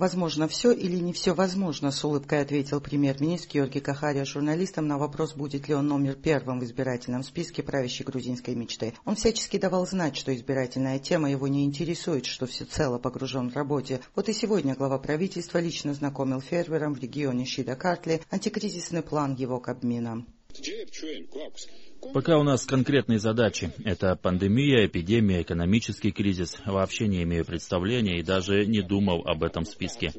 Возможно 0.00 0.48
все 0.48 0.72
или 0.72 0.96
не 0.96 1.12
все 1.12 1.34
возможно, 1.34 1.90
с 1.90 2.02
улыбкой 2.02 2.40
ответил 2.40 2.80
премьер-министр 2.80 3.50
Георгий 3.52 3.80
Кахария 3.80 4.24
журналистам 4.24 4.88
на 4.88 4.96
вопрос, 4.96 5.34
будет 5.34 5.68
ли 5.68 5.74
он 5.74 5.88
номер 5.88 6.14
первым 6.14 6.58
в 6.58 6.64
избирательном 6.64 7.22
списке 7.22 7.62
правящей 7.62 8.06
грузинской 8.06 8.54
мечты. 8.54 8.94
Он 9.04 9.14
всячески 9.14 9.58
давал 9.58 9.86
знать, 9.86 10.16
что 10.16 10.34
избирательная 10.34 10.98
тема 11.00 11.30
его 11.30 11.48
не 11.48 11.66
интересует, 11.66 12.24
что 12.24 12.46
всецело 12.46 12.98
погружен 12.98 13.50
в 13.50 13.54
работе. 13.54 14.00
Вот 14.16 14.30
и 14.30 14.32
сегодня 14.32 14.74
глава 14.74 14.98
правительства 14.98 15.58
лично 15.58 15.92
знакомил 15.92 16.40
фермерам 16.40 16.94
в 16.94 17.00
регионе 17.00 17.44
Шида-Картли 17.44 18.22
антикризисный 18.30 19.02
план 19.02 19.34
его 19.34 19.60
Кабмина. 19.60 20.24
Пока 22.12 22.38
у 22.38 22.42
нас 22.42 22.64
конкретные 22.64 23.18
задачи. 23.18 23.72
Это 23.84 24.16
пандемия, 24.16 24.86
эпидемия, 24.86 25.42
экономический 25.42 26.12
кризис. 26.12 26.56
Вообще 26.64 27.08
не 27.08 27.22
имею 27.22 27.44
представления 27.44 28.18
и 28.18 28.22
даже 28.22 28.66
не 28.66 28.82
думал 28.82 29.22
об 29.26 29.42
этом 29.42 29.64
списке. 29.64 30.12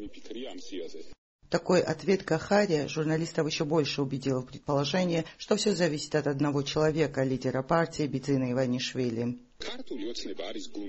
Такой 1.49 1.81
ответ 1.81 2.23
Кахария 2.23 2.87
журналистов 2.87 3.45
еще 3.45 3.65
больше 3.65 4.01
убедил 4.01 4.41
в 4.41 4.45
предположении, 4.45 5.25
что 5.37 5.57
все 5.57 5.75
зависит 5.75 6.15
от 6.15 6.27
одного 6.27 6.61
человека, 6.63 7.23
лидера 7.23 7.61
партии 7.61 8.07
Бицина 8.07 8.53
Иванишвили. 8.53 9.37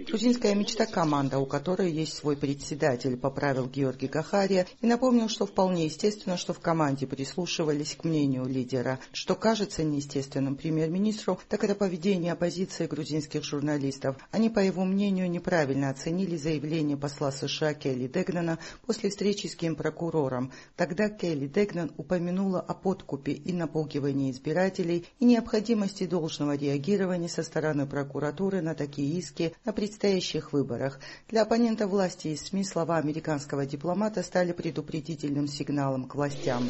Грузинская 0.07 0.55
мечта 0.55 0.87
команда, 0.87 1.39
у 1.39 1.47
которой 1.47 1.93
есть 1.93 2.15
свой 2.15 2.37
председатель, 2.37 3.17
поправил 3.17 3.67
Георгий 3.67 4.07
Гахария 4.07 4.67
и 4.81 4.87
напомнил, 4.87 5.29
что 5.29 5.47
вполне 5.47 5.87
естественно, 5.87 6.37
что 6.37 6.53
в 6.53 6.61
команде 6.61 7.07
прислушивались 7.07 7.97
к 7.97 8.05
мнению 8.05 8.47
лидера. 8.47 8.98
Что 9.12 9.35
кажется 9.35 9.83
неестественным 9.85 10.57
премьер-министру, 10.57 11.39
так 11.48 11.65
это 11.65 11.75
поведение 11.75 12.33
оппозиции 12.33 12.87
грузинских 12.87 13.45
журналистов. 13.45 14.17
Они, 14.31 14.48
по 14.48 14.61
его 14.61 14.84
мнению, 14.84 15.31
неправильно 15.31 15.91
оценили 15.91 16.37
заявление 16.37 16.97
посла 16.97 17.31
США 17.31 17.75
Келли 17.75 18.09
Дегнана 18.09 18.59
после 18.87 19.11
встречи 19.11 19.47
с 19.47 19.57
генпрокурором. 19.57 20.53
Тогда 20.77 21.09
Келли 21.09 21.47
Дегнан 21.47 21.93
упомянула 21.97 22.61
о 22.61 22.75
подкупе 22.75 23.33
и 23.33 23.53
напугивании 23.53 24.31
избирателей 24.31 25.07
и 25.19 25.25
необходимости 25.25 26.07
должного 26.07 26.57
реагирования 26.57 27.29
со 27.29 27.42
стороны 27.42 27.86
прокуратуры 27.86 28.61
на 28.62 28.74
такие 28.74 29.18
иски 29.18 29.55
на 29.64 29.72
предстоящих 29.72 30.52
выборах. 30.52 31.00
Для 31.28 31.42
оппонента 31.42 31.86
власти 31.86 32.28
и 32.28 32.36
СМИ 32.36 32.64
слова 32.64 32.96
американского 32.96 33.66
дипломата 33.66 34.22
стали 34.22 34.52
предупредительным 34.52 35.48
сигналом 35.48 36.08
к 36.08 36.14
властям. 36.14 36.68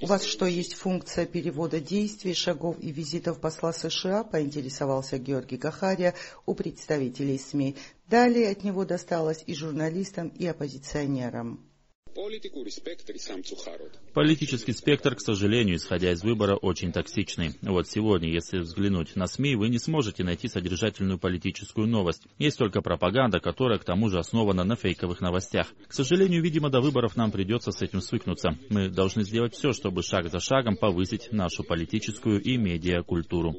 У 0.00 0.06
вас 0.06 0.24
что, 0.24 0.46
есть 0.46 0.74
функция 0.74 1.26
перевода 1.26 1.80
действий, 1.80 2.34
шагов 2.34 2.76
и 2.80 2.90
визитов 2.90 3.40
посла 3.40 3.72
США, 3.72 4.24
поинтересовался 4.24 5.18
Георгий 5.18 5.58
Кахария 5.58 6.14
у 6.46 6.54
представителей 6.54 7.38
СМИ. 7.38 7.76
Далее 8.06 8.50
от 8.50 8.64
него 8.64 8.84
досталось 8.84 9.42
и 9.46 9.54
журналистам, 9.54 10.28
и 10.28 10.46
оппозиционерам. 10.46 11.68
Политический 14.12 14.72
спектр, 14.72 15.14
к 15.14 15.20
сожалению, 15.20 15.76
исходя 15.76 16.10
из 16.10 16.24
выбора, 16.24 16.56
очень 16.56 16.90
токсичный. 16.90 17.52
Вот 17.62 17.88
сегодня, 17.88 18.28
если 18.28 18.58
взглянуть 18.58 19.14
на 19.14 19.28
СМИ, 19.28 19.54
вы 19.54 19.68
не 19.68 19.78
сможете 19.78 20.24
найти 20.24 20.48
содержательную 20.48 21.20
политическую 21.20 21.86
новость. 21.86 22.24
Есть 22.38 22.58
только 22.58 22.82
пропаганда, 22.82 23.38
которая 23.38 23.78
к 23.78 23.84
тому 23.84 24.08
же 24.08 24.18
основана 24.18 24.64
на 24.64 24.74
фейковых 24.74 25.20
новостях. 25.20 25.72
К 25.86 25.92
сожалению, 25.92 26.42
видимо, 26.42 26.70
до 26.70 26.80
выборов 26.80 27.14
нам 27.14 27.30
придется 27.30 27.70
с 27.70 27.82
этим 27.82 28.00
свыкнуться. 28.00 28.58
Мы 28.68 28.88
должны 28.88 29.22
сделать 29.22 29.54
все, 29.54 29.72
чтобы 29.72 30.02
шаг 30.02 30.28
за 30.28 30.40
шагом 30.40 30.76
повысить 30.76 31.30
нашу 31.30 31.62
политическую 31.62 32.42
и 32.42 32.56
медиакультуру. 32.56 33.54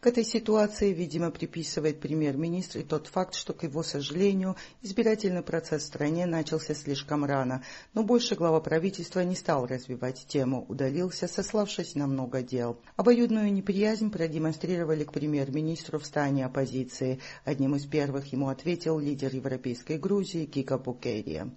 К 0.00 0.06
этой 0.06 0.24
ситуации, 0.24 0.92
видимо, 0.92 1.32
приписывает 1.32 1.98
премьер-министр 1.98 2.78
и 2.78 2.82
тот 2.84 3.08
факт, 3.08 3.34
что, 3.34 3.52
к 3.52 3.64
его 3.64 3.82
сожалению, 3.82 4.54
избирательный 4.80 5.42
процесс 5.42 5.82
в 5.82 5.86
стране 5.86 6.24
начался 6.24 6.72
слишком 6.76 7.24
рано, 7.24 7.64
но 7.94 8.04
больше 8.04 8.36
глава 8.36 8.60
правительства 8.60 9.24
не 9.24 9.34
стал 9.34 9.66
развивать 9.66 10.24
тему, 10.28 10.64
удалился, 10.68 11.26
сославшись 11.26 11.96
на 11.96 12.06
много 12.06 12.42
дел. 12.42 12.80
Обоюдную 12.94 13.52
неприязнь 13.52 14.12
продемонстрировали 14.12 15.02
к 15.02 15.12
премьер-министру 15.12 15.98
в 15.98 16.06
стане 16.06 16.46
оппозиции. 16.46 17.18
Одним 17.44 17.74
из 17.74 17.84
первых 17.84 18.32
ему 18.32 18.50
ответил 18.50 19.00
лидер 19.00 19.34
Европейской 19.34 19.98
Грузии 19.98 20.44
Кика 20.44 20.78
Букерия. 20.78 21.50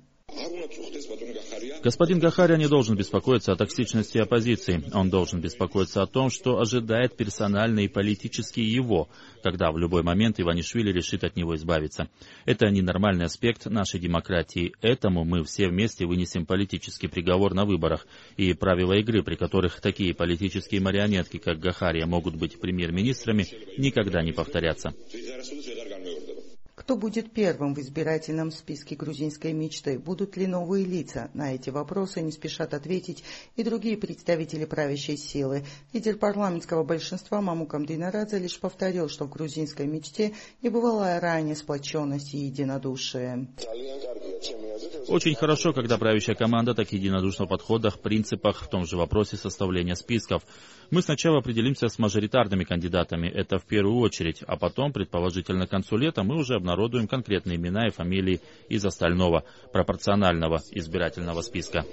Господин 1.84 2.20
Гахария 2.20 2.58
не 2.58 2.68
должен 2.68 2.96
беспокоиться 2.96 3.54
о 3.54 3.56
токсичности 3.56 4.20
оппозиции. 4.20 4.84
Он 4.94 5.10
должен 5.10 5.42
беспокоиться 5.42 6.04
о 6.04 6.06
том, 6.06 6.30
что 6.30 6.60
ожидает 6.60 7.18
персонально 7.18 7.80
и 7.80 7.88
политически 7.88 8.60
его, 8.60 9.10
когда 9.42 9.72
в 9.72 9.80
любой 9.80 10.04
момент 10.04 10.40
Иванишвили 10.40 10.92
решит 10.92 11.24
от 11.24 11.36
него 11.36 11.56
избавиться. 11.56 12.08
Это 12.46 12.70
ненормальный 12.70 13.26
аспект 13.26 13.66
нашей 13.66 14.00
демократии. 14.00 14.74
Этому 14.82 15.24
мы 15.24 15.44
все 15.44 15.70
вместе 15.70 16.06
вынесем 16.06 16.46
политический 16.46 17.08
приговор 17.08 17.56
на 17.56 17.66
выборах. 17.66 18.06
И 18.38 18.54
правила 18.54 18.94
игры, 18.94 19.24
при 19.24 19.36
которых 19.36 19.82
такие 19.82 20.14
политические 20.14 20.82
марионетки, 20.82 21.38
как 21.38 21.58
Гахария, 21.60 22.06
могут 22.06 22.36
быть 22.36 22.60
премьер-министрами, 22.60 23.48
никогда 23.80 24.22
не 24.22 24.34
повторятся. 24.34 24.94
Кто 26.92 26.98
будет 26.98 27.32
первым 27.32 27.74
в 27.74 27.80
избирательном 27.80 28.52
списке 28.52 28.98
грузинской 28.98 29.54
мечты? 29.54 29.98
Будут 29.98 30.36
ли 30.36 30.46
новые 30.46 30.84
лица? 30.84 31.32
На 31.34 31.56
эти 31.56 31.70
вопросы 31.70 32.20
не 32.20 32.34
спешат 32.34 32.74
ответить 32.74 33.24
и 33.56 33.64
другие 33.64 33.96
представители 33.96 34.66
правящей 34.66 35.16
силы. 35.16 35.64
Лидер 35.94 36.18
парламентского 36.18 36.84
большинства 36.84 37.40
Мамукам 37.40 37.86
Динарадзе 37.86 38.40
лишь 38.40 38.60
повторил, 38.60 39.08
что 39.08 39.24
в 39.24 39.30
грузинской 39.30 39.88
мечте 39.88 40.34
не 40.62 40.68
бывала 40.68 41.18
ранее 41.22 41.56
сплоченность 41.56 42.34
и 42.34 42.40
единодушие. 42.40 43.48
Очень 45.12 45.36
хорошо, 45.36 45.74
когда 45.74 45.98
правящая 45.98 46.38
команда 46.38 46.74
так 46.74 46.94
единодушна 46.94 47.46
в 47.46 47.50
подходах, 47.50 48.00
принципах 48.00 48.62
в 48.62 48.70
том 48.70 48.86
же 48.86 48.96
вопросе 48.96 49.36
составления 49.36 49.96
списков. 49.96 50.42
Мы 50.90 51.02
сначала 51.02 51.40
определимся 51.40 51.90
с 51.90 52.00
мажоритарными 52.00 52.64
кандидатами, 52.64 53.28
это 53.28 53.60
в 53.60 53.66
первую 53.66 53.98
очередь, 53.98 54.42
а 54.48 54.56
потом, 54.56 54.94
предположительно, 54.94 55.68
к 55.68 55.70
концу 55.70 55.98
лета 55.98 56.24
мы 56.24 56.38
уже 56.38 56.56
обнародуем 56.56 57.10
конкретные 57.10 57.58
имена 57.58 57.88
и 57.88 57.92
фамилии 57.92 58.40
из 58.70 58.86
остального, 58.86 59.44
пропорционального 59.74 60.62
избирательного 60.72 61.42
списка. 61.42 61.84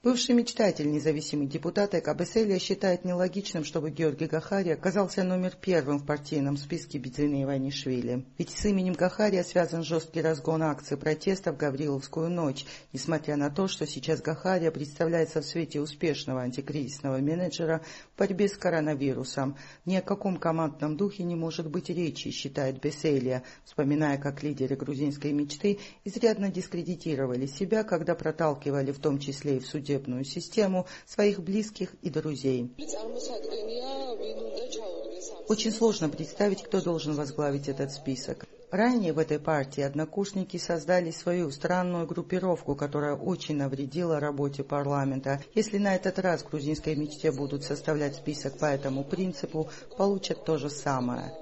Бывший 0.00 0.36
мечтатель, 0.36 0.88
независимый 0.88 1.48
депутат 1.48 1.92
Экабеселия 1.92 2.60
считает 2.60 3.04
нелогичным, 3.04 3.64
чтобы 3.64 3.90
Георгий 3.90 4.26
Гахария 4.26 4.74
оказался 4.74 5.24
номер 5.24 5.56
первым 5.60 5.98
в 5.98 6.06
партийном 6.06 6.56
списке 6.56 6.98
Бедзина 6.98 7.42
Иванишвили. 7.42 8.24
Ведь 8.38 8.50
с 8.50 8.64
именем 8.64 8.92
Гахария 8.92 9.42
связан 9.42 9.82
жесткий 9.82 10.22
разгон 10.22 10.62
акций 10.62 10.96
протеста 10.96 11.52
в 11.52 11.56
Гавриловскую 11.56 12.30
ночь, 12.30 12.64
несмотря 12.92 13.34
на 13.34 13.50
то, 13.50 13.66
что 13.66 13.88
сейчас 13.88 14.22
Гахария 14.22 14.70
представляется 14.70 15.42
в 15.42 15.44
свете 15.44 15.80
успешного 15.80 16.42
антикризисного 16.42 17.18
менеджера 17.18 17.82
в 18.14 18.18
борьбе 18.20 18.48
с 18.48 18.56
коронавирусом. 18.56 19.56
Ни 19.84 19.96
о 19.96 20.02
каком 20.02 20.36
командном 20.36 20.96
духе 20.96 21.24
не 21.24 21.34
может 21.34 21.68
быть 21.68 21.88
речи, 21.88 22.30
считает 22.30 22.80
Беселия, 22.80 23.42
вспоминая, 23.64 24.16
как 24.16 24.44
лидеры 24.44 24.76
грузинской 24.76 25.32
мечты 25.32 25.80
изрядно 26.04 26.52
дискредитировали 26.52 27.46
себя, 27.46 27.82
когда 27.82 28.14
проталкивали 28.14 28.92
в 28.92 29.00
том 29.00 29.18
числе 29.18 29.56
и 29.56 29.58
в 29.58 29.66
суде 29.66 29.87
судебную 29.88 30.24
систему 30.24 30.86
своих 31.06 31.40
близких 31.40 31.94
и 32.02 32.10
друзей. 32.10 32.70
Очень 35.48 35.72
сложно 35.72 36.10
представить, 36.10 36.62
кто 36.62 36.80
должен 36.82 37.14
возглавить 37.14 37.68
этот 37.68 37.90
список. 37.92 38.46
Ранее 38.70 39.14
в 39.14 39.18
этой 39.18 39.38
партии 39.38 39.80
однокурсники 39.80 40.58
создали 40.58 41.10
свою 41.10 41.50
странную 41.50 42.06
группировку, 42.06 42.74
которая 42.74 43.14
очень 43.14 43.56
навредила 43.56 44.20
работе 44.20 44.62
парламента. 44.62 45.40
Если 45.54 45.78
на 45.78 45.94
этот 45.94 46.18
раз 46.18 46.42
в 46.42 46.50
грузинской 46.50 46.94
мечте 46.94 47.32
будут 47.32 47.64
составлять 47.64 48.16
список 48.16 48.58
по 48.58 48.66
этому 48.66 49.04
принципу, 49.04 49.70
получат 49.96 50.44
то 50.44 50.58
же 50.58 50.68
самое. 50.68 51.32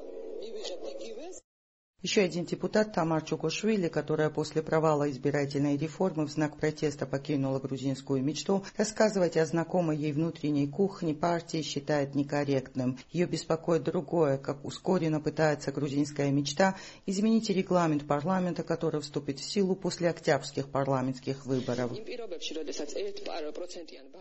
Еще 2.02 2.20
один 2.20 2.44
депутат 2.44 2.92
Тамар 2.92 3.22
Чукушвили, 3.22 3.88
которая 3.88 4.28
после 4.28 4.62
провала 4.62 5.10
избирательной 5.10 5.78
реформы 5.78 6.26
в 6.26 6.30
знак 6.30 6.58
протеста 6.58 7.06
покинула 7.06 7.58
грузинскую 7.58 8.22
мечту, 8.22 8.62
рассказывать 8.76 9.38
о 9.38 9.46
знакомой 9.46 9.96
ей 9.96 10.12
внутренней 10.12 10.68
кухне 10.68 11.14
партии 11.14 11.62
считает 11.62 12.14
некорректным. 12.14 12.98
Ее 13.12 13.24
беспокоит 13.26 13.82
другое, 13.82 14.36
как 14.36 14.62
ускоренно 14.62 15.20
пытается 15.20 15.72
грузинская 15.72 16.30
мечта 16.30 16.76
изменить 17.06 17.48
регламент 17.48 18.06
парламента, 18.06 18.62
который 18.62 19.00
вступит 19.00 19.40
в 19.40 19.44
силу 19.44 19.74
после 19.74 20.10
октябрьских 20.10 20.68
парламентских 20.68 21.46
выборов. 21.46 21.92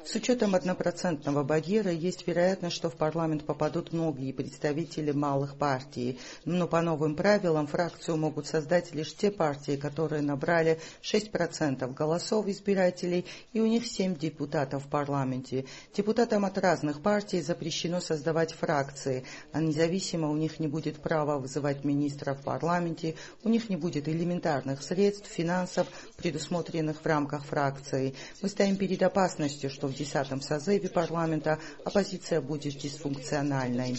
С 0.05 0.15
учетом 0.15 0.55
однопроцентного 0.55 1.43
барьера 1.43 1.91
есть 1.91 2.25
вероятность, 2.25 2.75
что 2.75 2.89
в 2.89 2.95
парламент 2.95 3.43
попадут 3.43 3.91
многие 3.91 4.31
представители 4.31 5.11
малых 5.11 5.57
партий, 5.57 6.19
но 6.45 6.67
по 6.67 6.81
новым 6.81 7.15
правилам 7.15 7.64
целом 7.65 7.67
фракцию 7.67 8.17
могут 8.17 8.47
создать 8.47 8.93
лишь 8.93 9.15
те 9.15 9.31
партии, 9.31 9.75
которые 9.75 10.21
набрали 10.21 10.79
6% 11.01 11.93
голосов 11.93 12.47
избирателей, 12.47 13.25
и 13.53 13.59
у 13.59 13.65
них 13.65 13.85
7 13.85 14.15
депутатов 14.15 14.85
в 14.85 14.89
парламенте. 14.89 15.65
Депутатам 15.95 16.45
от 16.45 16.57
разных 16.57 17.01
партий 17.01 17.41
запрещено 17.41 18.01
создавать 18.01 18.53
фракции, 18.53 19.23
а 19.51 19.61
независимо 19.61 20.29
у 20.29 20.35
них 20.35 20.59
не 20.59 20.67
будет 20.67 20.97
права 20.97 21.37
вызывать 21.37 21.83
министра 21.83 22.33
в 22.33 22.43
парламенте, 22.43 23.15
у 23.43 23.49
них 23.49 23.69
не 23.69 23.75
будет 23.77 24.07
элементарных 24.07 24.81
средств, 24.81 25.27
финансов, 25.27 25.87
предусмотренных 26.17 27.01
в 27.01 27.05
рамках 27.05 27.45
фракции. 27.45 28.13
Мы 28.41 28.49
стоим 28.49 28.77
перед 28.77 29.01
опасностью, 29.01 29.69
что 29.69 29.87
в 29.87 29.93
10 29.93 30.43
созыве 30.43 30.89
парламента 30.89 31.59
оппозиция 31.83 32.41
будет 32.41 32.77
дисфункциональной. 32.77 33.95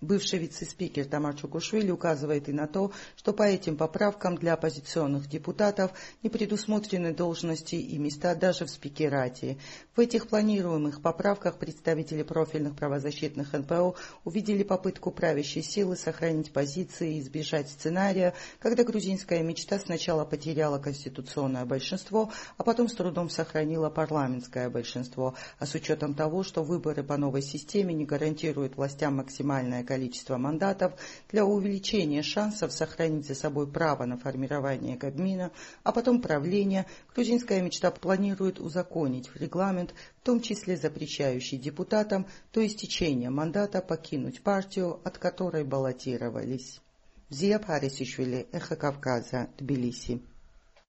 Бывший 0.00 0.38
вице-спикер 0.38 1.06
Тамар 1.06 1.34
Чукушвили 1.34 1.93
указывает 1.94 2.48
и 2.50 2.52
на 2.52 2.66
то, 2.66 2.92
что 3.16 3.32
по 3.32 3.44
этим 3.44 3.78
поправкам 3.78 4.36
для 4.36 4.52
оппозиционных 4.52 5.28
депутатов 5.28 5.92
не 6.22 6.28
предусмотрены 6.28 7.14
должности 7.14 7.76
и 7.76 7.96
места 7.96 8.34
даже 8.34 8.66
в 8.66 8.70
спикерате. 8.70 9.56
В 9.96 10.00
этих 10.00 10.28
планируемых 10.28 11.00
поправках 11.00 11.58
представители 11.58 12.22
профильных 12.22 12.76
правозащитных 12.76 13.52
НПО 13.52 13.94
увидели 14.24 14.62
попытку 14.64 15.10
правящей 15.10 15.62
силы 15.62 15.96
сохранить 15.96 16.52
позиции 16.52 17.16
и 17.16 17.20
избежать 17.20 17.68
сценария, 17.68 18.34
когда 18.58 18.84
грузинская 18.84 19.42
мечта 19.42 19.78
сначала 19.78 20.24
потеряла 20.24 20.78
конституционное 20.78 21.64
большинство, 21.64 22.32
а 22.56 22.64
потом 22.64 22.88
с 22.88 22.94
трудом 22.94 23.30
сохранила 23.30 23.88
парламентское 23.88 24.68
большинство, 24.68 25.34
а 25.58 25.66
с 25.66 25.74
учетом 25.74 26.14
того, 26.14 26.42
что 26.42 26.62
выборы 26.62 27.02
по 27.02 27.16
новой 27.16 27.42
системе 27.42 27.94
не 27.94 28.04
гарантируют 28.04 28.76
властям 28.76 29.16
максимальное 29.16 29.84
количество 29.84 30.36
мандатов, 30.36 30.94
для 31.30 31.44
увеличения 31.44 31.83
шансов 32.22 32.72
сохранить 32.72 33.26
за 33.26 33.34
собой 33.34 33.70
право 33.70 34.04
на 34.04 34.18
формирование 34.18 34.96
Кабмина, 34.96 35.52
а 35.82 35.92
потом 35.92 36.20
правление, 36.20 36.86
грузинская 37.14 37.62
мечта 37.62 37.90
планирует 37.90 38.58
узаконить 38.58 39.28
в 39.28 39.36
регламент, 39.36 39.94
в 40.20 40.24
том 40.24 40.40
числе 40.40 40.76
запрещающий 40.76 41.58
депутатам 41.58 42.26
то 42.50 42.64
истечение 42.66 43.30
мандата 43.30 43.80
покинуть 43.80 44.42
партию, 44.42 45.00
от 45.04 45.18
которой 45.18 45.64
баллотировались. 45.64 46.80
Зия 47.30 47.58
Парисишвили, 47.58 48.46
Эхо 48.52 48.76
Кавказа, 48.76 49.48
Тбилиси. 49.58 50.22